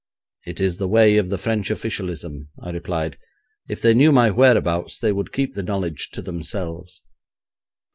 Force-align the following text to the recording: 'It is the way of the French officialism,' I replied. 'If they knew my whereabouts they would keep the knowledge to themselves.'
'It 0.47 0.59
is 0.59 0.77
the 0.77 0.87
way 0.87 1.17
of 1.17 1.29
the 1.29 1.37
French 1.37 1.69
officialism,' 1.69 2.49
I 2.59 2.71
replied. 2.71 3.19
'If 3.69 3.83
they 3.83 3.93
knew 3.93 4.11
my 4.11 4.31
whereabouts 4.31 4.97
they 4.97 5.11
would 5.11 5.31
keep 5.31 5.53
the 5.53 5.61
knowledge 5.61 6.09
to 6.13 6.23
themselves.' 6.23 7.03